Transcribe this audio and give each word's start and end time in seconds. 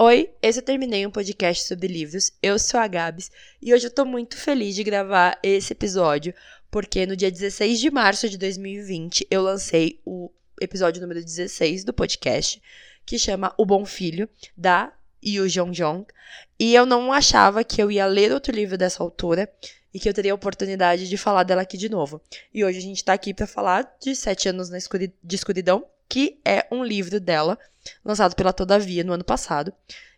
Oi, 0.00 0.30
esse 0.40 0.60
eu 0.60 0.62
terminei 0.62 1.04
um 1.04 1.10
podcast 1.10 1.66
sobre 1.66 1.88
livros. 1.88 2.30
Eu 2.40 2.56
sou 2.56 2.78
a 2.78 2.86
Gabs 2.86 3.32
e 3.60 3.74
hoje 3.74 3.88
eu 3.88 3.90
tô 3.90 4.04
muito 4.04 4.36
feliz 4.36 4.76
de 4.76 4.84
gravar 4.84 5.36
esse 5.42 5.72
episódio, 5.72 6.32
porque 6.70 7.04
no 7.04 7.16
dia 7.16 7.32
16 7.32 7.80
de 7.80 7.90
março 7.90 8.28
de 8.28 8.38
2020 8.38 9.26
eu 9.28 9.42
lancei 9.42 10.00
o 10.06 10.30
episódio 10.60 11.02
número 11.02 11.20
16 11.20 11.82
do 11.82 11.92
podcast, 11.92 12.62
que 13.04 13.18
chama 13.18 13.52
O 13.58 13.66
Bom 13.66 13.84
Filho, 13.84 14.28
da 14.56 14.92
Yu 15.20 15.48
Jong 15.48 15.72
Jong, 15.72 16.06
e 16.60 16.76
eu 16.76 16.86
não 16.86 17.12
achava 17.12 17.64
que 17.64 17.82
eu 17.82 17.90
ia 17.90 18.06
ler 18.06 18.30
outro 18.30 18.54
livro 18.54 18.78
dessa 18.78 19.02
autora 19.02 19.52
e 19.92 19.98
que 19.98 20.08
eu 20.08 20.14
teria 20.14 20.30
a 20.30 20.36
oportunidade 20.36 21.08
de 21.08 21.16
falar 21.16 21.42
dela 21.42 21.62
aqui 21.62 21.76
de 21.76 21.88
novo. 21.88 22.22
E 22.54 22.64
hoje 22.64 22.78
a 22.78 22.82
gente 22.82 23.04
tá 23.04 23.14
aqui 23.14 23.34
para 23.34 23.48
falar 23.48 23.96
de 24.00 24.14
Sete 24.14 24.48
Anos 24.48 24.70
na 24.70 24.78
Escuri 24.78 25.12
de 25.24 25.34
Escuridão, 25.34 25.84
que 26.08 26.38
é 26.44 26.66
um 26.70 26.82
livro 26.82 27.20
dela, 27.20 27.58
lançado 28.04 28.34
pela 28.34 28.52
Todavia 28.52 29.04
no 29.04 29.12
ano 29.12 29.24
passado. 29.24 29.72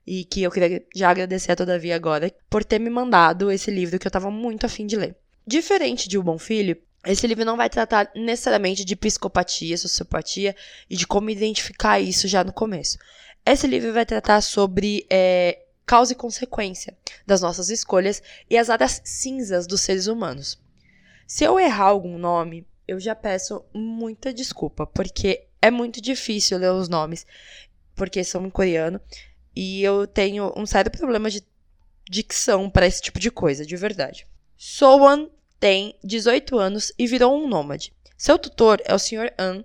E 0.07 0.25
que 0.25 0.43
eu 0.43 0.51
queria 0.51 0.83
já 0.95 1.11
agradecer 1.11 1.53
a 1.53 1.57
Todavia 1.57 1.95
agora 1.95 2.33
por 2.49 2.65
ter 2.65 2.79
me 2.79 2.89
mandado 2.89 3.51
esse 3.51 3.71
livro 3.71 3.99
que 3.99 4.07
eu 4.07 4.11
tava 4.11 4.31
muito 4.31 4.65
afim 4.65 4.87
de 4.87 4.97
ler. 4.97 5.15
Diferente 5.47 6.09
de 6.09 6.17
O 6.19 6.23
Bom 6.23 6.39
Filho, 6.39 6.77
esse 7.05 7.27
livro 7.27 7.45
não 7.45 7.57
vai 7.57 7.69
tratar 7.69 8.11
necessariamente 8.15 8.85
de 8.85 8.97
psicopatia, 8.97 9.77
sociopatia 9.77 10.55
e 10.89 10.97
de 10.97 11.07
como 11.07 11.31
identificar 11.31 12.01
isso 12.01 12.29
já 12.29 12.45
no 12.45 12.53
começo. 12.53 12.99
Esse 13.45 13.67
livro 13.67 13.93
vai 13.93 14.05
tratar 14.05 14.41
sobre 14.43 15.07
é, 15.09 15.61
causa 15.87 16.13
e 16.13 16.17
consequência 16.17 16.97
das 17.27 17.41
nossas 17.41 17.71
escolhas 17.71 18.23
e 18.49 18.57
as 18.57 18.69
áreas 18.69 19.01
cinzas 19.05 19.67
dos 19.67 19.81
seres 19.81 20.07
humanos. 20.07 20.59
Se 21.27 21.45
eu 21.45 21.59
errar 21.59 21.87
algum 21.87 22.19
nome, 22.19 22.67
eu 22.91 22.99
já 22.99 23.15
peço 23.15 23.65
muita 23.73 24.35
desculpa, 24.35 24.85
porque 24.85 25.47
é 25.63 25.71
muito 25.71 26.01
difícil 26.01 26.59
ler 26.59 26.73
os 26.73 26.89
nomes, 26.89 27.25
porque 27.95 28.25
são 28.25 28.45
em 28.45 28.51
coreano. 28.51 29.01
E 29.55 29.81
eu 29.81 30.09
tenho 30.09 30.53
um 30.57 30.67
sério 30.67 30.91
problema 30.91 31.31
de 31.31 31.41
dicção 32.09 32.69
para 32.69 32.89
esse 32.89 33.01
tipo 33.01 33.21
de 33.21 33.31
coisa, 33.31 33.65
de 33.65 33.77
verdade. 33.77 34.27
Soan 34.57 35.31
tem 35.61 35.95
18 36.03 36.59
anos 36.59 36.93
e 36.99 37.07
virou 37.07 37.41
um 37.41 37.47
nômade. 37.47 37.93
Seu 38.19 38.37
tutor 38.37 38.83
é 38.85 38.93
o 38.93 38.99
Sr. 38.99 39.33
An, 39.39 39.65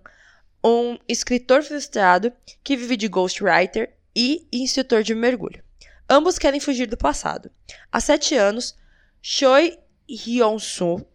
um 0.63 0.99
escritor 1.07 1.63
frustrado 1.63 2.31
que 2.63 2.77
vive 2.77 2.95
de 2.95 3.07
ghostwriter 3.07 3.91
e 4.15 4.47
instrutor 4.53 5.01
de 5.01 5.15
mergulho. 5.15 5.63
Ambos 6.07 6.37
querem 6.37 6.59
fugir 6.59 6.85
do 6.85 6.95
passado. 6.95 7.49
Há 7.91 7.99
sete 7.99 8.35
anos, 8.35 8.75
Choi 9.19 9.79
Hyun-soo, 10.07 11.07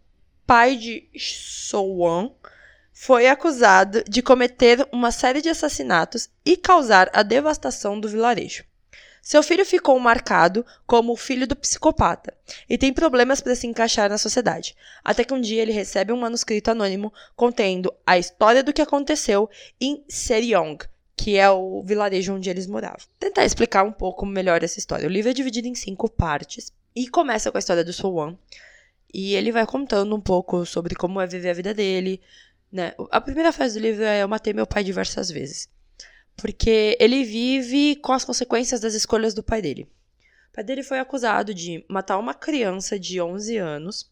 pai 0.51 0.75
de 0.75 1.09
Soan, 1.17 2.33
foi 2.93 3.29
acusado 3.29 4.03
de 4.03 4.21
cometer 4.21 4.85
uma 4.91 5.13
série 5.13 5.41
de 5.41 5.49
assassinatos 5.49 6.29
e 6.45 6.57
causar 6.57 7.09
a 7.13 7.23
devastação 7.23 8.01
do 8.01 8.09
vilarejo. 8.09 8.65
Seu 9.23 9.45
filho 9.45 9.65
ficou 9.65 9.97
marcado 10.01 10.67
como 10.89 11.13
o 11.13 11.17
filho 11.17 11.47
do 11.47 11.55
psicopata 11.55 12.37
e 12.69 12.77
tem 12.77 12.93
problemas 12.93 13.41
para 13.41 13.55
se 13.55 13.69
encaixar 13.69 14.11
na 14.11 14.19
sociedade, 14.19 14.75
até 15.05 15.23
que 15.23 15.33
um 15.33 15.41
dia 15.41 15.63
ele 15.63 15.71
recebe 15.71 16.13
um 16.13 16.19
manuscrito 16.19 16.73
anônimo 16.73 17.13
contendo 17.37 17.95
a 18.05 18.19
história 18.19 18.65
do 18.65 18.73
que 18.73 18.83
aconteceu 18.83 19.49
em 19.81 20.03
Seryong, 20.09 20.79
que 21.17 21.39
é 21.39 21.49
o 21.49 21.81
vilarejo 21.85 22.35
onde 22.35 22.51
eles 22.51 22.67
moravam. 22.67 23.07
Tentar 23.21 23.45
explicar 23.45 23.85
um 23.85 23.93
pouco 23.93 24.27
melhor 24.27 24.65
essa 24.65 24.81
história. 24.81 25.07
O 25.07 25.13
livro 25.13 25.31
é 25.31 25.33
dividido 25.33 25.69
em 25.69 25.77
cinco 25.77 26.11
partes 26.11 26.73
e 26.93 27.07
começa 27.07 27.53
com 27.53 27.57
a 27.59 27.61
história 27.61 27.85
do 27.85 27.93
Sowan. 27.93 28.37
E 29.13 29.35
ele 29.35 29.51
vai 29.51 29.67
contando 29.67 30.15
um 30.15 30.21
pouco 30.21 30.65
sobre 30.65 30.95
como 30.95 31.21
é 31.21 31.27
viver 31.27 31.51
a 31.51 31.55
vida 31.55 31.75
dele, 31.75 32.21
né? 32.71 32.95
A 33.11 33.21
primeira 33.21 33.53
fase 33.53 33.79
do 33.79 33.83
livro 33.83 34.05
é 34.05 34.23
Eu 34.23 34.29
matei 34.29 34.53
meu 34.53 34.67
pai 34.67 34.85
diversas 34.85 35.31
vezes. 35.31 35.69
Porque 36.37 36.97
ele 37.01 37.25
vive 37.25 37.97
com 37.97 38.13
as 38.13 38.25
consequências 38.25 38.81
das 38.81 38.95
escolhas 38.95 39.35
do 39.35 39.43
pai 39.43 39.61
dele. 39.61 39.89
O 40.51 40.55
pai 40.55 40.65
dele 40.65 40.83
foi 40.83 40.99
acusado 40.99 41.53
de 41.53 41.85
matar 41.89 42.19
uma 42.19 42.35
criança 42.35 42.99
de 42.99 43.21
11 43.21 43.57
anos, 43.57 44.11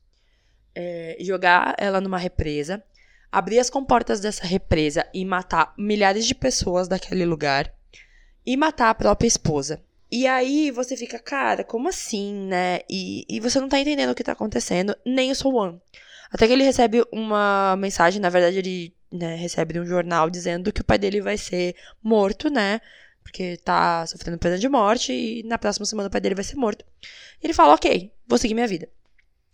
é, 0.74 1.16
jogar 1.20 1.74
ela 1.78 2.00
numa 2.00 2.18
represa, 2.18 2.82
abrir 3.30 3.58
as 3.58 3.70
comportas 3.70 4.20
dessa 4.20 4.46
represa 4.46 5.06
e 5.14 5.24
matar 5.24 5.74
milhares 5.76 6.26
de 6.26 6.34
pessoas 6.34 6.88
daquele 6.88 7.24
lugar 7.24 7.72
e 8.44 8.56
matar 8.56 8.90
a 8.90 8.94
própria 8.94 9.28
esposa. 9.28 9.82
E 10.10 10.26
aí 10.26 10.70
você 10.70 10.96
fica, 10.96 11.18
cara, 11.18 11.62
como 11.62 11.88
assim, 11.88 12.34
né? 12.34 12.80
E, 12.88 13.26
e 13.28 13.40
você 13.40 13.60
não 13.60 13.68
tá 13.68 13.78
entendendo 13.78 14.10
o 14.10 14.14
que 14.14 14.24
tá 14.24 14.32
acontecendo, 14.32 14.96
nem 15.04 15.30
o 15.30 15.34
Sowan. 15.34 15.80
Até 16.30 16.46
que 16.46 16.52
ele 16.52 16.64
recebe 16.64 17.04
uma 17.12 17.76
mensagem, 17.76 18.20
na 18.20 18.30
verdade, 18.30 18.58
ele 18.58 18.94
né, 19.12 19.34
recebe 19.34 19.74
de 19.74 19.80
um 19.80 19.86
jornal 19.86 20.30
dizendo 20.30 20.72
que 20.72 20.80
o 20.80 20.84
pai 20.84 20.98
dele 20.98 21.20
vai 21.20 21.36
ser 21.36 21.74
morto, 22.02 22.50
né? 22.50 22.80
Porque 23.22 23.58
tá 23.58 24.06
sofrendo 24.06 24.38
pena 24.38 24.58
de 24.58 24.68
morte 24.68 25.12
e 25.12 25.42
na 25.44 25.58
próxima 25.58 25.84
semana 25.84 26.08
o 26.08 26.10
pai 26.10 26.20
dele 26.20 26.34
vai 26.34 26.44
ser 26.44 26.56
morto. 26.56 26.84
E 27.42 27.46
ele 27.46 27.52
fala, 27.52 27.74
ok, 27.74 28.10
vou 28.26 28.38
seguir 28.38 28.54
minha 28.54 28.66
vida. 28.66 28.88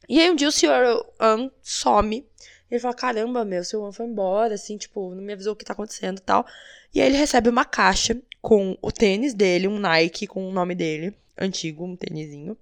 E 0.09 0.21
aí 0.21 0.31
um 0.31 0.37
dia 0.37 0.49
o 0.49 0.53
senhor 0.53 1.05
An 1.19 1.51
some. 1.63 2.27
Ele 2.75 2.81
fala, 2.81 2.95
caramba, 2.95 3.45
meu, 3.45 3.61
o 3.61 3.65
senhor 3.65 3.87
An 3.87 3.93
foi 3.93 4.05
embora, 4.05 4.55
assim, 4.55 4.77
tipo, 4.77 5.15
não 5.15 5.23
me 5.23 5.33
avisou 5.33 5.53
o 5.53 5.57
que 5.57 5.65
tá 5.65 5.73
acontecendo 5.73 6.19
e 6.19 6.23
tal. 6.23 6.45
E 6.93 7.01
aí 7.01 7.07
ele 7.07 7.17
recebe 7.17 7.49
uma 7.49 7.65
caixa 7.65 8.21
com 8.43 8.77
o 8.83 8.91
tênis 8.91 9.33
dele, 9.33 9.69
um 9.69 9.79
Nike 9.79 10.27
com 10.27 10.49
o 10.49 10.53
nome 10.53 10.75
dele, 10.75 11.17
antigo, 11.39 11.85
um 11.85 11.95
tênisinho, 11.95 12.59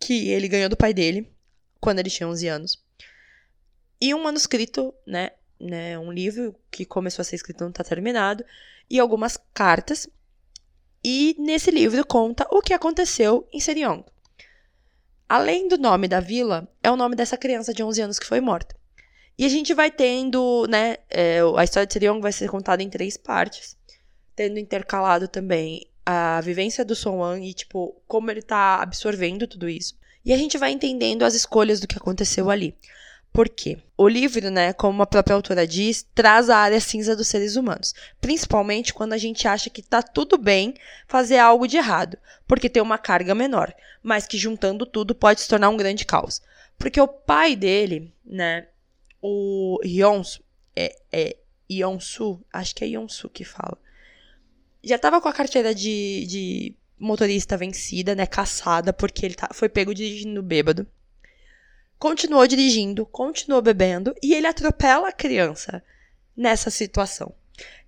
que 0.00 0.30
ele 0.30 0.48
ganhou 0.48 0.68
do 0.68 0.76
pai 0.76 0.92
dele 0.92 1.30
quando 1.80 2.00
ele 2.00 2.10
tinha 2.10 2.28
11 2.28 2.48
anos. 2.48 2.84
E 4.00 4.12
um 4.12 4.24
manuscrito, 4.24 4.92
né, 5.06 5.30
né, 5.60 5.96
um 5.96 6.10
livro 6.10 6.52
que 6.68 6.84
começou 6.84 7.22
a 7.22 7.24
ser 7.24 7.36
escrito 7.36 7.60
não 7.60 7.70
está 7.70 7.84
terminado, 7.84 8.44
e 8.90 8.98
algumas 8.98 9.38
cartas. 9.54 10.08
E 11.04 11.36
nesse 11.38 11.70
livro 11.70 12.04
conta 12.04 12.48
o 12.50 12.60
que 12.60 12.74
aconteceu 12.74 13.48
em 13.52 13.60
Seriong. 13.60 14.04
Além 15.28 15.68
do 15.68 15.78
nome 15.78 16.08
da 16.08 16.18
vila, 16.18 16.68
é 16.82 16.90
o 16.90 16.96
nome 16.96 17.14
dessa 17.14 17.36
criança 17.36 17.72
de 17.72 17.84
11 17.84 18.02
anos 18.02 18.18
que 18.18 18.26
foi 18.26 18.40
morta. 18.40 18.75
E 19.38 19.44
a 19.44 19.48
gente 19.48 19.74
vai 19.74 19.90
tendo, 19.90 20.66
né, 20.68 20.96
é, 21.10 21.40
a 21.56 21.64
história 21.64 21.86
de 21.86 21.92
Seriong 21.92 22.20
vai 22.20 22.32
ser 22.32 22.48
contada 22.48 22.82
em 22.82 22.88
três 22.88 23.16
partes, 23.16 23.76
tendo 24.34 24.58
intercalado 24.58 25.28
também 25.28 25.86
a 26.04 26.40
vivência 26.40 26.84
do 26.84 26.94
Son 26.94 27.36
e, 27.36 27.52
tipo, 27.52 27.94
como 28.06 28.30
ele 28.30 28.40
tá 28.40 28.80
absorvendo 28.80 29.46
tudo 29.46 29.68
isso. 29.68 29.94
E 30.24 30.32
a 30.32 30.38
gente 30.38 30.56
vai 30.56 30.70
entendendo 30.70 31.24
as 31.24 31.34
escolhas 31.34 31.80
do 31.80 31.86
que 31.86 31.96
aconteceu 31.96 32.50
ali. 32.50 32.74
Por 33.32 33.50
quê? 33.50 33.76
O 33.98 34.08
livro, 34.08 34.50
né, 34.50 34.72
como 34.72 35.02
a 35.02 35.06
própria 35.06 35.34
autora 35.34 35.66
diz, 35.66 36.06
traz 36.14 36.48
a 36.48 36.56
área 36.56 36.80
cinza 36.80 37.14
dos 37.14 37.28
seres 37.28 37.54
humanos, 37.54 37.94
principalmente 38.18 38.94
quando 38.94 39.12
a 39.12 39.18
gente 39.18 39.46
acha 39.46 39.68
que 39.68 39.82
tá 39.82 40.00
tudo 40.02 40.38
bem 40.38 40.72
fazer 41.06 41.38
algo 41.38 41.68
de 41.68 41.76
errado, 41.76 42.16
porque 42.46 42.70
tem 42.70 42.82
uma 42.82 42.96
carga 42.96 43.34
menor, 43.34 43.74
mas 44.02 44.26
que 44.26 44.38
juntando 44.38 44.86
tudo 44.86 45.14
pode 45.14 45.42
se 45.42 45.48
tornar 45.48 45.68
um 45.68 45.76
grande 45.76 46.06
caos. 46.06 46.40
Porque 46.78 46.98
o 46.98 47.06
pai 47.06 47.54
dele, 47.54 48.10
né, 48.24 48.68
o 49.20 49.80
Yonsu, 49.84 50.42
é, 50.74 50.96
é 51.12 51.36
Yonsu, 51.70 52.40
acho 52.52 52.74
que 52.74 52.84
é 52.84 52.88
Yonsu 52.88 53.28
que 53.28 53.44
fala, 53.44 53.78
já 54.82 54.98
tava 54.98 55.20
com 55.20 55.28
a 55.28 55.32
carteira 55.32 55.74
de, 55.74 56.26
de 56.26 56.74
motorista 56.98 57.56
vencida, 57.56 58.14
né, 58.14 58.26
caçada, 58.26 58.92
porque 58.92 59.26
ele 59.26 59.34
tá, 59.34 59.48
foi 59.52 59.68
pego 59.68 59.94
dirigindo 59.94 60.42
bêbado 60.42 60.86
continuou 61.98 62.46
dirigindo, 62.46 63.06
continuou 63.06 63.62
bebendo 63.62 64.14
e 64.22 64.34
ele 64.34 64.46
atropela 64.46 65.08
a 65.08 65.12
criança 65.12 65.82
nessa 66.36 66.70
situação. 66.70 67.34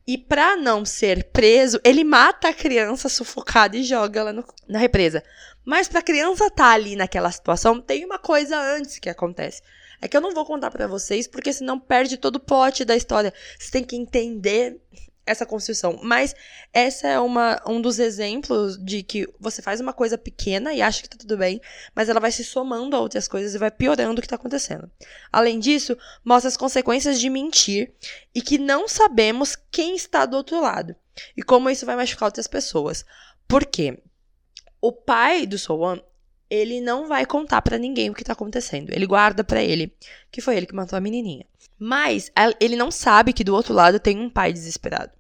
E 0.06 0.16
para 0.16 0.56
não 0.56 0.86
ser 0.86 1.24
preso, 1.24 1.78
ele 1.84 2.02
mata 2.02 2.48
a 2.48 2.54
criança 2.54 3.10
sufocada 3.10 3.76
e 3.76 3.82
joga 3.82 4.20
ela 4.20 4.32
no, 4.32 4.44
na 4.66 4.78
represa. 4.78 5.22
Mas 5.64 5.86
para 5.86 5.98
a 5.98 6.02
criança 6.02 6.46
estar 6.46 6.64
tá 6.64 6.70
ali 6.70 6.96
naquela 6.96 7.30
situação, 7.30 7.80
tem 7.80 8.06
uma 8.06 8.18
coisa 8.18 8.58
antes 8.58 8.98
que 8.98 9.10
acontece. 9.10 9.60
É 10.00 10.08
que 10.08 10.16
eu 10.16 10.20
não 10.20 10.32
vou 10.32 10.44
contar 10.44 10.70
para 10.70 10.86
vocês, 10.86 11.26
porque 11.26 11.52
senão 11.52 11.78
perde 11.78 12.16
todo 12.16 12.36
o 12.36 12.40
plot 12.40 12.84
da 12.84 12.96
história. 12.96 13.32
Você 13.58 13.70
tem 13.70 13.84
que 13.84 13.96
entender 13.96 14.80
essa 15.28 15.46
construção. 15.46 16.00
Mas 16.02 16.34
essa 16.72 17.06
é 17.06 17.20
uma, 17.20 17.60
um 17.66 17.80
dos 17.80 17.98
exemplos 17.98 18.82
de 18.82 19.02
que 19.02 19.28
você 19.38 19.60
faz 19.60 19.80
uma 19.80 19.92
coisa 19.92 20.16
pequena 20.16 20.72
e 20.72 20.82
acha 20.82 21.02
que 21.02 21.08
tá 21.08 21.16
tudo 21.18 21.36
bem, 21.36 21.60
mas 21.94 22.08
ela 22.08 22.20
vai 22.20 22.32
se 22.32 22.42
somando 22.42 22.96
a 22.96 23.00
outras 23.00 23.28
coisas 23.28 23.54
e 23.54 23.58
vai 23.58 23.70
piorando 23.70 24.18
o 24.18 24.22
que 24.22 24.28
tá 24.28 24.36
acontecendo. 24.36 24.90
Além 25.30 25.58
disso, 25.58 25.96
mostra 26.24 26.48
as 26.48 26.56
consequências 26.56 27.20
de 27.20 27.28
mentir 27.28 27.92
e 28.34 28.40
que 28.40 28.58
não 28.58 28.88
sabemos 28.88 29.56
quem 29.70 29.94
está 29.94 30.24
do 30.24 30.36
outro 30.36 30.60
lado 30.60 30.96
e 31.36 31.42
como 31.42 31.70
isso 31.70 31.86
vai 31.86 31.96
machucar 31.96 32.26
outras 32.26 32.46
pessoas. 32.46 33.04
Por 33.46 33.64
quê? 33.66 33.98
O 34.80 34.92
pai 34.92 35.46
do 35.46 35.58
Sowan, 35.58 36.00
ele 36.50 36.80
não 36.80 37.06
vai 37.06 37.26
contar 37.26 37.62
para 37.62 37.78
ninguém 37.78 38.10
o 38.10 38.14
que 38.14 38.24
tá 38.24 38.32
acontecendo. 38.32 38.90
Ele 38.90 39.06
guarda 39.06 39.44
para 39.44 39.62
ele, 39.62 39.92
que 40.30 40.40
foi 40.40 40.56
ele 40.56 40.66
que 40.66 40.74
matou 40.74 40.96
a 40.96 41.00
menininha. 41.00 41.46
Mas 41.78 42.30
ele 42.60 42.76
não 42.76 42.90
sabe 42.90 43.32
que 43.32 43.44
do 43.44 43.54
outro 43.54 43.74
lado 43.74 44.00
tem 44.00 44.18
um 44.18 44.30
pai 44.30 44.52
desesperado 44.52 45.12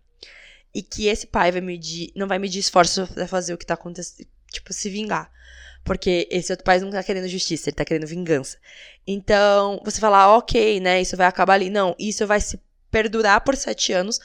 e 0.74 0.82
que 0.82 1.06
esse 1.06 1.26
pai 1.26 1.52
vai 1.52 1.60
medir, 1.60 2.12
não 2.14 2.26
vai 2.26 2.38
medir 2.38 2.58
esforços 2.58 3.08
para 3.10 3.26
fazer 3.28 3.54
o 3.54 3.58
que 3.58 3.66
tá 3.66 3.74
acontecendo, 3.74 4.26
tipo, 4.50 4.72
se 4.72 4.90
vingar. 4.90 5.30
Porque 5.84 6.28
esse 6.30 6.52
outro 6.52 6.64
pai 6.64 6.80
não 6.80 6.90
tá 6.90 7.02
querendo 7.02 7.28
justiça, 7.28 7.70
ele 7.70 7.76
tá 7.76 7.84
querendo 7.84 8.06
vingança. 8.06 8.58
Então, 9.06 9.80
você 9.84 10.00
fala, 10.00 10.36
ok, 10.36 10.80
né, 10.80 11.00
isso 11.00 11.16
vai 11.16 11.26
acabar 11.26 11.54
ali. 11.54 11.70
Não, 11.70 11.94
isso 11.98 12.26
vai 12.26 12.40
se 12.40 12.60
perdurar 12.90 13.40
por 13.42 13.54
sete 13.56 13.92
anos 13.92 14.18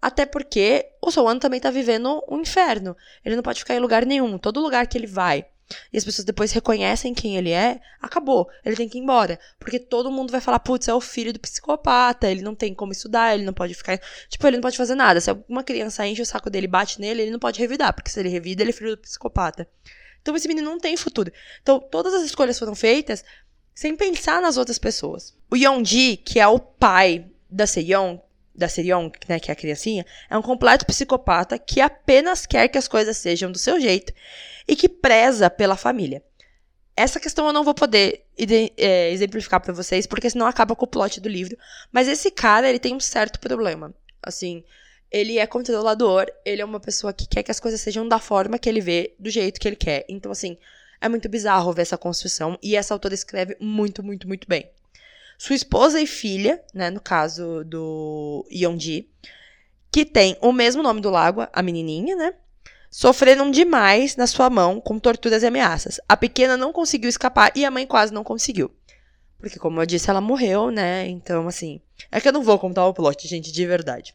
Até 0.00 0.26
porque 0.26 0.86
o 1.02 1.10
Soan 1.10 1.38
também 1.38 1.60
tá 1.60 1.70
vivendo 1.70 2.22
um 2.28 2.40
inferno. 2.40 2.96
Ele 3.24 3.36
não 3.36 3.42
pode 3.42 3.60
ficar 3.60 3.74
em 3.74 3.80
lugar 3.80 4.04
nenhum. 4.06 4.38
Todo 4.38 4.60
lugar 4.60 4.86
que 4.86 4.98
ele 4.98 5.06
vai 5.06 5.46
e 5.92 5.98
as 5.98 6.04
pessoas 6.04 6.24
depois 6.24 6.52
reconhecem 6.52 7.12
quem 7.14 7.36
ele 7.36 7.50
é, 7.50 7.80
acabou. 8.00 8.48
Ele 8.64 8.76
tem 8.76 8.88
que 8.88 8.98
ir 8.98 9.00
embora. 9.00 9.38
Porque 9.58 9.78
todo 9.78 10.10
mundo 10.10 10.30
vai 10.30 10.40
falar, 10.40 10.60
putz, 10.60 10.88
é 10.88 10.94
o 10.94 11.00
filho 11.00 11.32
do 11.32 11.40
psicopata, 11.40 12.30
ele 12.30 12.42
não 12.42 12.54
tem 12.54 12.74
como 12.74 12.92
estudar, 12.92 13.34
ele 13.34 13.44
não 13.44 13.52
pode 13.52 13.74
ficar. 13.74 14.00
Tipo, 14.28 14.46
ele 14.46 14.56
não 14.56 14.62
pode 14.62 14.76
fazer 14.76 14.94
nada. 14.94 15.20
Se 15.20 15.30
alguma 15.30 15.64
criança 15.64 16.06
enche 16.06 16.22
o 16.22 16.26
saco 16.26 16.50
dele 16.50 16.66
bate 16.66 17.00
nele, 17.00 17.22
ele 17.22 17.30
não 17.30 17.38
pode 17.38 17.58
revidar, 17.58 17.92
porque 17.92 18.10
se 18.10 18.20
ele 18.20 18.28
revida, 18.28 18.62
ele 18.62 18.70
é 18.70 18.72
filho 18.72 18.96
do 18.96 19.02
psicopata. 19.02 19.68
Então 20.22 20.34
esse 20.34 20.48
menino 20.48 20.70
não 20.70 20.78
tem 20.78 20.96
futuro. 20.96 21.32
Então, 21.62 21.78
todas 21.78 22.12
as 22.14 22.22
escolhas 22.22 22.58
foram 22.58 22.74
feitas 22.74 23.24
sem 23.74 23.94
pensar 23.94 24.40
nas 24.40 24.56
outras 24.56 24.78
pessoas. 24.78 25.36
O 25.50 25.56
Yonji, 25.56 26.16
que 26.16 26.40
é 26.40 26.48
o 26.48 26.58
pai 26.58 27.26
da 27.48 27.66
Seyong, 27.66 28.20
da 28.56 28.68
Sirion, 28.68 29.10
né, 29.28 29.38
que 29.38 29.50
é 29.50 29.52
a 29.52 29.56
criancinha, 29.56 30.04
é 30.30 30.36
um 30.36 30.42
completo 30.42 30.86
psicopata 30.86 31.58
que 31.58 31.80
apenas 31.80 32.46
quer 32.46 32.68
que 32.68 32.78
as 32.78 32.88
coisas 32.88 33.16
sejam 33.16 33.52
do 33.52 33.58
seu 33.58 33.80
jeito 33.80 34.12
e 34.66 34.74
que 34.74 34.88
preza 34.88 35.50
pela 35.50 35.76
família. 35.76 36.22
Essa 36.96 37.20
questão 37.20 37.46
eu 37.46 37.52
não 37.52 37.62
vou 37.62 37.74
poder 37.74 38.24
é, 38.78 39.10
exemplificar 39.10 39.60
para 39.60 39.74
vocês, 39.74 40.06
porque 40.06 40.30
senão 40.30 40.46
acaba 40.46 40.74
com 40.74 40.86
o 40.86 40.88
plot 40.88 41.20
do 41.20 41.28
livro. 41.28 41.56
Mas 41.92 42.08
esse 42.08 42.30
cara, 42.30 42.68
ele 42.68 42.78
tem 42.78 42.94
um 42.94 43.00
certo 43.00 43.38
problema. 43.38 43.94
Assim, 44.22 44.64
ele 45.10 45.38
é 45.38 45.46
controlador, 45.46 46.26
ele 46.42 46.62
é 46.62 46.64
uma 46.64 46.80
pessoa 46.80 47.12
que 47.12 47.28
quer 47.28 47.42
que 47.42 47.50
as 47.50 47.60
coisas 47.60 47.82
sejam 47.82 48.08
da 48.08 48.18
forma 48.18 48.58
que 48.58 48.68
ele 48.68 48.80
vê, 48.80 49.14
do 49.18 49.28
jeito 49.28 49.60
que 49.60 49.68
ele 49.68 49.76
quer. 49.76 50.06
Então, 50.08 50.32
assim, 50.32 50.56
é 50.98 51.08
muito 51.08 51.28
bizarro 51.28 51.72
ver 51.72 51.82
essa 51.82 51.98
construção. 51.98 52.58
E 52.62 52.74
essa 52.74 52.94
autora 52.94 53.12
escreve 53.12 53.56
muito, 53.60 54.02
muito, 54.02 54.26
muito 54.26 54.48
bem. 54.48 54.70
Sua 55.38 55.56
esposa 55.56 56.00
e 56.00 56.06
filha, 56.06 56.62
né, 56.72 56.90
no 56.90 57.00
caso 57.00 57.64
do 57.64 58.46
Yonji, 58.50 59.08
que 59.90 60.04
tem 60.04 60.36
o 60.40 60.52
mesmo 60.52 60.82
nome 60.82 61.00
do 61.00 61.10
lago, 61.10 61.46
a 61.52 61.62
menininha, 61.62 62.16
né? 62.16 62.34
Sofreram 62.90 63.50
demais 63.50 64.16
na 64.16 64.26
sua 64.26 64.48
mão 64.48 64.80
com 64.80 64.98
torturas 64.98 65.42
e 65.42 65.46
ameaças. 65.46 66.00
A 66.08 66.16
pequena 66.16 66.56
não 66.56 66.72
conseguiu 66.72 67.10
escapar 67.10 67.52
e 67.54 67.64
a 67.64 67.70
mãe 67.70 67.86
quase 67.86 68.12
não 68.12 68.24
conseguiu. 68.24 68.70
Porque, 69.38 69.58
como 69.58 69.80
eu 69.80 69.86
disse, 69.86 70.08
ela 70.08 70.20
morreu, 70.20 70.70
né? 70.70 71.06
Então, 71.06 71.46
assim. 71.46 71.80
É 72.10 72.20
que 72.20 72.28
eu 72.28 72.32
não 72.32 72.42
vou 72.42 72.58
contar 72.58 72.86
o 72.86 72.94
plot, 72.94 73.26
gente, 73.28 73.52
de 73.52 73.66
verdade. 73.66 74.14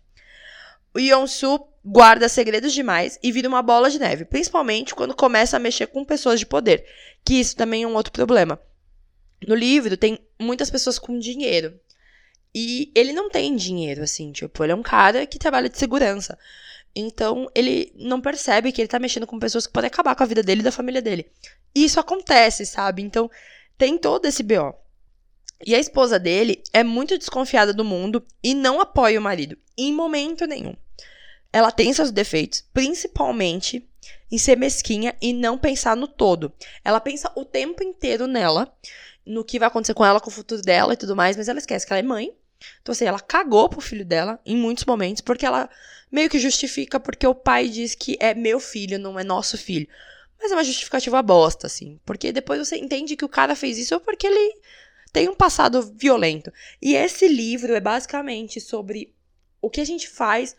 O 0.94 1.00
Yonsu 1.00 1.60
guarda 1.84 2.28
segredos 2.28 2.74
demais 2.74 3.18
e 3.24 3.32
vira 3.32 3.48
uma 3.48 3.62
bola 3.62 3.90
de 3.90 3.98
neve, 3.98 4.26
principalmente 4.26 4.94
quando 4.94 5.16
começa 5.16 5.58
a 5.58 5.60
mexer 5.60 5.88
com 5.88 6.04
pessoas 6.04 6.40
de 6.40 6.46
poder, 6.46 6.86
que 7.24 7.36
isso 7.36 7.56
também 7.56 7.84
é 7.84 7.88
um 7.88 7.96
outro 7.96 8.12
problema. 8.12 8.60
No 9.48 9.56
livro 9.56 9.98
tem 9.98 10.20
muitas 10.40 10.70
pessoas 10.70 11.00
com 11.00 11.18
dinheiro. 11.18 11.80
E 12.54 12.92
ele 12.94 13.14
não 13.14 13.30
tem 13.30 13.56
dinheiro, 13.56 14.04
assim, 14.04 14.32
tipo, 14.32 14.64
ele 14.64 14.74
é 14.74 14.76
um 14.76 14.84
cara 14.84 15.26
que 15.26 15.40
trabalha 15.40 15.70
de 15.70 15.78
segurança. 15.78 16.38
Então, 16.94 17.50
ele 17.56 17.94
não 17.96 18.20
percebe 18.20 18.72
que 18.72 18.82
ele 18.82 18.90
tá 18.90 19.00
mexendo 19.00 19.26
com 19.26 19.40
pessoas 19.40 19.66
que 19.66 19.72
podem 19.72 19.88
acabar 19.88 20.16
com 20.16 20.24
a 20.24 20.26
vida 20.26 20.44
dele 20.44 20.60
e 20.60 20.64
da 20.64 20.72
família 20.72 21.02
dele. 21.02 21.32
E 21.74 21.86
isso 21.86 22.00
acontece, 22.00 22.66
sabe? 22.66 23.02
Então, 23.02 23.32
tem 23.78 23.98
todo 23.98 24.26
esse 24.26 24.44
BO. 24.44 24.76
E 25.66 25.74
a 25.74 25.80
esposa 25.80 26.20
dele 26.20 26.62
é 26.74 26.84
muito 26.84 27.18
desconfiada 27.18 27.74
do 27.74 27.86
mundo 27.86 28.26
e 28.44 28.54
não 28.54 28.82
apoia 28.82 29.20
o 29.20 29.24
marido, 29.24 29.58
em 29.78 29.94
momento 29.94 30.46
nenhum. 30.46 30.76
Ela 31.54 31.72
tem 31.72 31.94
seus 31.94 32.12
defeitos, 32.12 32.66
principalmente 32.74 33.88
em 34.32 34.38
ser 34.38 34.58
mesquinha 34.58 35.16
e 35.22 35.34
não 35.34 35.58
pensar 35.58 35.96
no 35.96 36.08
todo. 36.08 36.52
Ela 36.84 37.00
pensa 37.00 37.32
o 37.36 37.46
tempo 37.46 37.84
inteiro 37.84 38.26
nela 38.26 38.74
no 39.26 39.44
que 39.44 39.60
vai 39.60 39.68
acontecer 39.68 39.94
com 39.94 40.06
ela, 40.06 40.20
com 40.20 40.30
o 40.30 40.34
futuro 40.34 40.62
dela 40.62 40.94
e 40.94 40.98
tudo 40.98 41.16
mais, 41.16 41.38
mas 41.38 41.48
ela 41.48 41.60
esquece 41.60 41.86
que 41.86 41.94
ela 41.94 42.00
é 42.00 42.04
mãe. 42.04 42.34
Então, 42.82 42.94
assim, 42.94 43.06
ela 43.06 43.20
cagou 43.20 43.70
pro 43.70 43.82
filho 43.82 44.06
dela 44.06 44.40
em 44.46 44.56
muitos 44.56 44.86
momentos, 44.86 45.22
porque 45.22 45.46
ela 45.46 45.70
meio 46.12 46.30
que 46.30 46.40
justifica 46.40 47.00
porque 47.00 47.26
o 47.26 47.34
pai 47.34 47.70
diz 47.70 47.96
que 47.96 48.18
é 48.20 48.34
meu 48.34 48.60
filho, 48.60 49.00
não 49.00 49.20
é 49.20 49.24
nosso 49.24 49.58
filho. 49.58 49.88
Mas 50.40 50.52
é 50.52 50.56
uma 50.56 50.64
justificativa 50.64 51.22
bosta, 51.22 51.68
assim. 51.68 52.00
Porque 52.06 52.32
depois 52.32 52.60
você 52.60 52.76
entende 52.78 53.16
que 53.16 53.26
o 53.26 53.30
cara 53.30 53.56
fez 53.56 53.78
isso 53.78 54.00
porque 54.00 54.28
ele 54.28 54.56
tem 55.14 55.30
um 55.30 55.36
passado 55.36 55.82
violento. 55.96 56.52
E 56.82 56.96
esse 56.96 57.28
livro 57.28 57.76
é 57.76 57.80
basicamente 57.80 58.60
sobre 58.60 59.14
o 59.62 59.70
que 59.70 59.82
a 59.82 59.86
gente 59.86 60.08
faz 60.08 60.56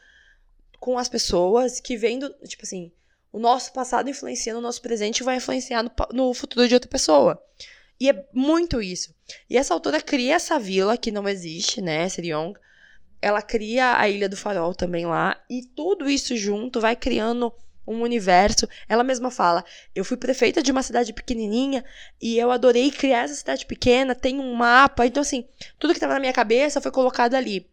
com 0.78 0.98
as 0.98 1.08
pessoas 1.08 1.80
que 1.80 1.96
vendo, 1.96 2.32
tipo 2.46 2.64
assim, 2.64 2.92
o 3.32 3.38
nosso 3.38 3.72
passado 3.72 4.08
influencia 4.10 4.54
no 4.54 4.60
nosso 4.60 4.82
presente 4.82 5.22
vai 5.22 5.36
influenciar 5.36 5.82
no, 5.82 5.90
no 6.12 6.34
futuro 6.34 6.68
de 6.68 6.74
outra 6.74 6.88
pessoa. 6.88 7.42
E 8.02 8.10
é 8.10 8.26
muito 8.32 8.82
isso. 8.82 9.14
E 9.48 9.56
essa 9.56 9.72
autora 9.72 10.00
cria 10.00 10.34
essa 10.34 10.58
vila 10.58 10.96
que 10.96 11.12
não 11.12 11.28
existe, 11.28 11.80
né, 11.80 12.08
Siriong. 12.08 12.52
Ela 13.20 13.40
cria 13.40 13.96
a 13.96 14.08
Ilha 14.08 14.28
do 14.28 14.36
Farol 14.36 14.74
também 14.74 15.06
lá. 15.06 15.40
E 15.48 15.62
tudo 15.62 16.10
isso 16.10 16.36
junto 16.36 16.80
vai 16.80 16.96
criando 16.96 17.54
um 17.86 18.02
universo. 18.02 18.68
Ela 18.88 19.04
mesma 19.04 19.30
fala: 19.30 19.64
Eu 19.94 20.04
fui 20.04 20.16
prefeita 20.16 20.60
de 20.60 20.72
uma 20.72 20.82
cidade 20.82 21.12
pequenininha 21.12 21.84
e 22.20 22.36
eu 22.36 22.50
adorei 22.50 22.90
criar 22.90 23.22
essa 23.22 23.36
cidade 23.36 23.64
pequena. 23.66 24.16
Tem 24.16 24.40
um 24.40 24.52
mapa. 24.52 25.06
Então, 25.06 25.20
assim, 25.20 25.46
tudo 25.78 25.92
que 25.92 25.98
estava 25.98 26.14
na 26.14 26.18
minha 26.18 26.32
cabeça 26.32 26.80
foi 26.80 26.90
colocado 26.90 27.34
ali. 27.34 27.70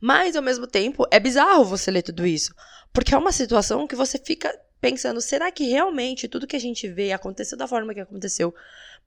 Mas, 0.00 0.34
ao 0.34 0.42
mesmo 0.42 0.66
tempo, 0.66 1.06
é 1.08 1.20
bizarro 1.20 1.64
você 1.64 1.88
ler 1.88 2.02
tudo 2.02 2.26
isso. 2.26 2.52
Porque 2.92 3.14
é 3.14 3.18
uma 3.18 3.30
situação 3.30 3.86
que 3.86 3.94
você 3.94 4.18
fica 4.18 4.52
pensando: 4.80 5.20
será 5.20 5.52
que 5.52 5.68
realmente 5.68 6.26
tudo 6.26 6.48
que 6.48 6.56
a 6.56 6.60
gente 6.60 6.88
vê 6.88 7.12
aconteceu 7.12 7.56
da 7.56 7.68
forma 7.68 7.94
que 7.94 8.00
aconteceu? 8.00 8.52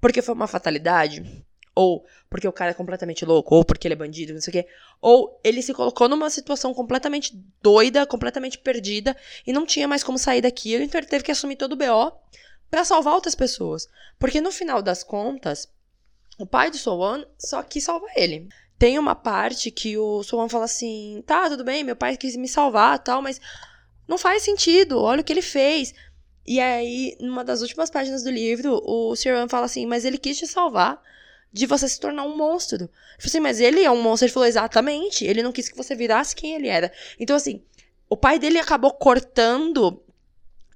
Porque 0.03 0.21
foi 0.21 0.35
uma 0.35 0.47
fatalidade, 0.47 1.23
ou 1.73 2.05
porque 2.29 2.45
o 2.45 2.51
cara 2.51 2.71
é 2.71 2.73
completamente 2.73 3.23
louco, 3.23 3.55
ou 3.55 3.63
porque 3.63 3.87
ele 3.87 3.93
é 3.93 3.95
bandido, 3.95 4.33
não 4.33 4.41
sei 4.41 4.51
o 4.51 4.51
quê, 4.51 4.67
ou 4.99 5.39
ele 5.41 5.61
se 5.61 5.73
colocou 5.73 6.09
numa 6.09 6.29
situação 6.29 6.73
completamente 6.73 7.41
doida, 7.61 8.05
completamente 8.05 8.57
perdida, 8.57 9.15
e 9.47 9.53
não 9.53 9.65
tinha 9.65 9.87
mais 9.87 10.03
como 10.03 10.19
sair 10.19 10.41
daquilo, 10.41 10.83
então 10.83 10.99
ele 10.99 11.07
teve 11.07 11.23
que 11.23 11.31
assumir 11.31 11.55
todo 11.55 11.71
o 11.71 11.75
BO 11.77 12.11
para 12.69 12.83
salvar 12.83 13.13
outras 13.13 13.33
pessoas. 13.33 13.87
Porque 14.19 14.41
no 14.41 14.51
final 14.51 14.81
das 14.81 15.03
contas, 15.03 15.69
o 16.37 16.45
pai 16.45 16.69
do 16.69 16.77
Sowan 16.77 17.23
só 17.39 17.63
quis 17.63 17.85
salvar 17.85 18.11
ele. 18.17 18.49
Tem 18.77 18.99
uma 18.99 19.15
parte 19.15 19.71
que 19.71 19.97
o 19.97 20.21
Sowan 20.21 20.49
fala 20.49 20.65
assim: 20.65 21.23
tá, 21.25 21.49
tudo 21.49 21.63
bem, 21.63 21.81
meu 21.81 21.95
pai 21.95 22.17
quis 22.17 22.35
me 22.35 22.49
salvar 22.49 22.99
tal, 22.99 23.21
mas 23.21 23.39
não 24.05 24.17
faz 24.17 24.43
sentido, 24.43 24.99
olha 24.99 25.21
o 25.21 25.23
que 25.23 25.31
ele 25.31 25.41
fez. 25.41 25.93
E 26.45 26.59
aí, 26.59 27.15
numa 27.19 27.43
das 27.43 27.61
últimas 27.61 27.89
páginas 27.89 28.23
do 28.23 28.29
livro, 28.29 28.81
o 28.83 29.15
Sir 29.15 29.47
fala 29.47 29.65
assim: 29.65 29.85
Mas 29.85 30.05
ele 30.05 30.17
quis 30.17 30.37
te 30.37 30.47
salvar 30.47 31.01
de 31.51 31.65
você 31.65 31.87
se 31.87 31.99
tornar 31.99 32.23
um 32.23 32.35
monstro. 32.35 32.83
Eu 32.83 32.89
falei 32.89 33.27
assim: 33.27 33.39
Mas 33.39 33.59
ele 33.59 33.83
é 33.83 33.91
um 33.91 34.01
monstro. 34.01 34.25
Ele 34.25 34.33
falou: 34.33 34.47
Exatamente. 34.47 35.25
Ele 35.25 35.43
não 35.43 35.51
quis 35.51 35.69
que 35.69 35.77
você 35.77 35.95
virasse 35.95 36.35
quem 36.35 36.55
ele 36.55 36.67
era. 36.67 36.91
Então, 37.19 37.35
assim, 37.35 37.61
o 38.09 38.17
pai 38.17 38.39
dele 38.39 38.59
acabou 38.59 38.91
cortando 38.91 40.03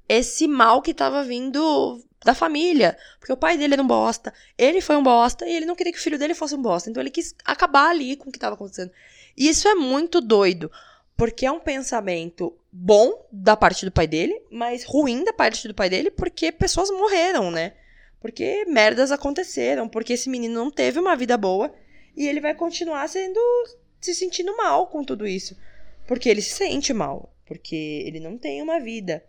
esse 0.07 0.47
mal 0.47 0.81
que 0.81 0.93
tava 0.93 1.23
vindo 1.23 2.01
da 2.23 2.33
família. 2.33 2.97
Porque 3.19 3.33
o 3.33 3.37
pai 3.37 3.57
dele 3.57 3.73
era 3.73 3.83
um 3.83 3.87
bosta, 3.87 4.33
ele 4.57 4.81
foi 4.81 4.95
um 4.95 5.03
bosta 5.03 5.45
e 5.45 5.55
ele 5.55 5.65
não 5.65 5.75
queria 5.75 5.91
que 5.91 5.99
o 5.99 6.01
filho 6.01 6.17
dele 6.17 6.33
fosse 6.33 6.55
um 6.55 6.61
bosta. 6.61 6.89
Então 6.89 7.01
ele 7.01 7.11
quis 7.11 7.35
acabar 7.45 7.89
ali 7.89 8.15
com 8.15 8.29
o 8.29 8.31
que 8.31 8.39
tava 8.39 8.55
acontecendo. 8.55 8.91
E 9.35 9.47
isso 9.47 9.67
é 9.67 9.75
muito 9.75 10.19
doido. 10.21 10.71
Porque 11.17 11.47
é 11.47 11.51
um 11.51 11.59
pensamento 11.59 12.55
bom 12.71 13.27
da 13.31 13.57
parte 13.57 13.83
do 13.83 13.91
pai 13.91 14.05
dele, 14.05 14.39
mas 14.51 14.83
ruim 14.83 15.23
da 15.23 15.33
parte 15.33 15.67
do 15.67 15.73
pai 15.73 15.89
dele, 15.89 16.11
porque 16.11 16.51
pessoas 16.51 16.91
morreram, 16.91 17.49
né? 17.49 17.73
Porque 18.21 18.65
merdas 18.65 19.11
aconteceram, 19.11 19.89
porque 19.89 20.13
esse 20.13 20.29
menino 20.29 20.53
não 20.53 20.69
teve 20.69 20.99
uma 20.99 21.15
vida 21.15 21.35
boa 21.35 21.73
e 22.15 22.27
ele 22.27 22.39
vai 22.39 22.53
continuar 22.53 23.07
sendo 23.09 23.39
se 23.99 24.13
sentindo 24.13 24.55
mal 24.55 24.87
com 24.87 25.03
tudo 25.03 25.27
isso. 25.27 25.57
Porque 26.07 26.29
ele 26.29 26.41
se 26.41 26.51
sente 26.51 26.93
mal, 26.93 27.33
porque 27.45 28.03
ele 28.05 28.19
não 28.19 28.37
tem 28.37 28.61
uma 28.61 28.79
vida, 28.79 29.23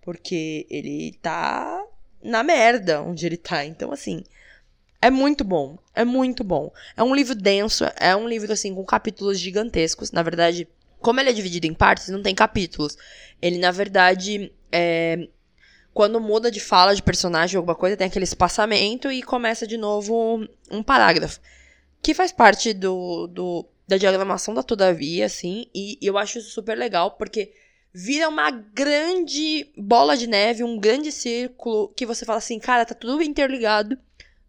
porque 0.00 0.66
ele 0.70 1.18
tá 1.20 1.84
na 2.22 2.44
merda 2.44 3.02
onde 3.02 3.26
ele 3.26 3.36
tá. 3.36 3.64
Então 3.64 3.90
assim, 3.90 4.22
é 5.00 5.10
muito 5.10 5.42
bom, 5.42 5.76
é 5.92 6.04
muito 6.04 6.44
bom. 6.44 6.72
É 6.96 7.02
um 7.02 7.14
livro 7.14 7.34
denso, 7.34 7.84
é 7.98 8.14
um 8.14 8.28
livro 8.28 8.52
assim 8.52 8.72
com 8.72 8.84
capítulos 8.84 9.40
gigantescos, 9.40 10.12
na 10.12 10.22
verdade, 10.22 10.68
como 11.02 11.20
ele 11.20 11.30
é 11.30 11.32
dividido 11.32 11.66
em 11.66 11.74
partes, 11.74 12.08
não 12.08 12.22
tem 12.22 12.34
capítulos. 12.34 12.96
Ele, 13.40 13.58
na 13.58 13.70
verdade, 13.70 14.52
é, 14.70 15.28
quando 15.92 16.20
muda 16.20 16.50
de 16.50 16.60
fala 16.60 16.94
de 16.94 17.02
personagem 17.02 17.56
ou 17.56 17.60
alguma 17.60 17.74
coisa, 17.74 17.96
tem 17.96 18.06
aquele 18.06 18.24
espaçamento 18.24 19.10
e 19.10 19.22
começa 19.22 19.66
de 19.66 19.76
novo 19.76 20.46
um 20.70 20.82
parágrafo. 20.82 21.40
Que 22.00 22.14
faz 22.14 22.32
parte 22.32 22.72
do, 22.72 23.26
do 23.26 23.66
da 23.86 23.96
diagramação 23.96 24.54
da 24.54 24.62
Todavia, 24.62 25.26
assim, 25.26 25.66
e, 25.74 25.98
e 26.00 26.06
eu 26.06 26.16
acho 26.16 26.38
isso 26.38 26.50
super 26.50 26.76
legal, 26.76 27.12
porque 27.12 27.52
vira 27.92 28.28
uma 28.28 28.50
grande 28.50 29.70
bola 29.76 30.16
de 30.16 30.26
neve, 30.26 30.64
um 30.64 30.78
grande 30.78 31.12
círculo, 31.12 31.88
que 31.88 32.06
você 32.06 32.24
fala 32.24 32.38
assim, 32.38 32.58
cara, 32.58 32.86
tá 32.86 32.94
tudo 32.94 33.22
interligado, 33.22 33.98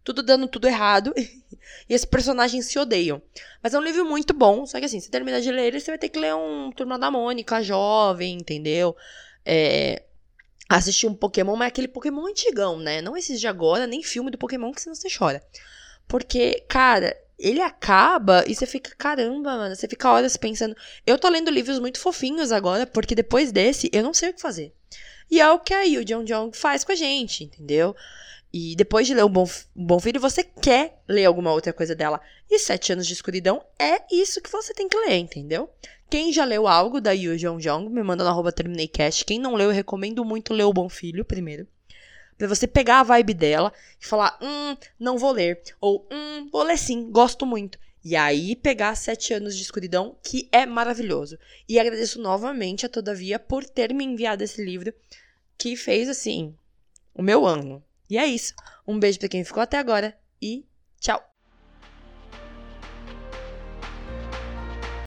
tudo 0.04 0.22
dando 0.22 0.46
tudo 0.46 0.68
errado. 0.68 1.12
e 1.88 1.94
esses 1.94 2.04
personagens 2.04 2.66
se 2.66 2.78
odeiam. 2.78 3.20
Mas 3.62 3.74
é 3.74 3.78
um 3.78 3.82
livro 3.82 4.04
muito 4.04 4.34
bom, 4.34 4.66
só 4.66 4.78
que 4.78 4.84
assim, 4.84 5.00
você 5.00 5.10
termina 5.10 5.40
de 5.40 5.50
ler 5.50 5.66
ele, 5.66 5.80
você 5.80 5.90
vai 5.90 5.98
ter 5.98 6.10
que 6.10 6.18
ler 6.18 6.34
um 6.34 6.70
Turma 6.70 6.98
da 6.98 7.10
Mônica 7.10 7.62
jovem, 7.62 8.34
entendeu? 8.34 8.94
É, 9.44 10.02
assistir 10.68 11.06
um 11.06 11.14
Pokémon, 11.14 11.56
mas 11.56 11.68
aquele 11.68 11.88
Pokémon 11.88 12.26
antigão, 12.26 12.78
né? 12.78 13.00
Não 13.00 13.16
esses 13.16 13.40
de 13.40 13.48
agora, 13.48 13.86
nem 13.86 14.02
filme 14.02 14.30
do 14.30 14.38
Pokémon, 14.38 14.72
que 14.72 14.82
senão 14.82 14.94
você 14.94 15.08
chora. 15.10 15.42
Porque, 16.06 16.64
cara, 16.68 17.16
ele 17.38 17.60
acaba 17.60 18.44
e 18.46 18.54
você 18.54 18.66
fica, 18.66 18.94
caramba, 18.96 19.56
mano, 19.56 19.74
você 19.74 19.88
fica 19.88 20.10
horas 20.10 20.36
pensando. 20.36 20.76
Eu 21.06 21.18
tô 21.18 21.28
lendo 21.28 21.50
livros 21.50 21.78
muito 21.78 21.98
fofinhos 21.98 22.52
agora, 22.52 22.86
porque 22.86 23.14
depois 23.14 23.50
desse 23.50 23.90
eu 23.92 24.02
não 24.02 24.14
sei 24.14 24.30
o 24.30 24.34
que 24.34 24.40
fazer. 24.40 24.72
E 25.30 25.40
é 25.40 25.50
o 25.50 25.58
que 25.58 25.72
aí 25.72 25.96
o 25.98 26.04
John 26.04 26.24
Jong 26.24 26.56
faz 26.56 26.84
com 26.84 26.92
a 26.92 26.94
gente, 26.94 27.44
entendeu? 27.44 27.96
E 28.56 28.76
depois 28.76 29.04
de 29.04 29.14
ler 29.14 29.24
um 29.24 29.28
bom, 29.28 29.50
bom 29.74 29.98
Filho, 29.98 30.20
você 30.20 30.44
quer 30.44 31.02
ler 31.08 31.24
alguma 31.24 31.50
outra 31.50 31.72
coisa 31.72 31.92
dela. 31.92 32.20
E 32.48 32.56
Sete 32.56 32.92
Anos 32.92 33.04
de 33.04 33.12
Escuridão 33.12 33.60
é 33.76 34.02
isso 34.12 34.40
que 34.40 34.48
você 34.48 34.72
tem 34.72 34.88
que 34.88 34.96
ler, 34.96 35.16
entendeu? 35.18 35.68
Quem 36.08 36.32
já 36.32 36.44
leu 36.44 36.68
algo 36.68 37.00
da 37.00 37.10
Yu 37.10 37.36
Jong 37.36 37.60
Jong, 37.60 37.90
me 37.90 38.00
manda 38.00 38.22
no 38.22 38.30
arroba 38.30 38.52
TermineiCast. 38.52 39.24
Quem 39.24 39.40
não 39.40 39.56
leu, 39.56 39.70
eu 39.70 39.74
recomendo 39.74 40.24
muito 40.24 40.54
ler 40.54 40.62
O 40.62 40.72
Bom 40.72 40.88
Filho 40.88 41.24
primeiro. 41.24 41.66
Pra 42.38 42.46
você 42.46 42.68
pegar 42.68 43.00
a 43.00 43.02
vibe 43.02 43.34
dela 43.34 43.72
e 44.00 44.06
falar, 44.06 44.38
hum, 44.40 44.76
não 45.00 45.18
vou 45.18 45.32
ler. 45.32 45.60
Ou, 45.80 46.06
hum, 46.12 46.48
vou 46.52 46.62
ler 46.62 46.78
sim, 46.78 47.10
gosto 47.10 47.44
muito. 47.44 47.76
E 48.04 48.14
aí 48.14 48.54
pegar 48.54 48.94
Sete 48.94 49.34
Anos 49.34 49.56
de 49.56 49.62
Escuridão, 49.62 50.16
que 50.22 50.48
é 50.52 50.64
maravilhoso. 50.64 51.40
E 51.68 51.76
agradeço 51.80 52.20
novamente 52.20 52.86
a 52.86 52.88
Todavia 52.88 53.36
por 53.36 53.64
ter 53.64 53.92
me 53.92 54.04
enviado 54.04 54.44
esse 54.44 54.64
livro, 54.64 54.94
que 55.58 55.74
fez, 55.74 56.08
assim, 56.08 56.54
o 57.12 57.20
meu 57.20 57.44
ano. 57.44 57.82
E 58.08 58.18
é 58.18 58.26
isso. 58.26 58.54
Um 58.86 58.98
beijo 58.98 59.18
para 59.18 59.28
quem 59.28 59.44
ficou 59.44 59.62
até 59.62 59.78
agora 59.78 60.18
e 60.40 60.66
tchau! 61.00 61.33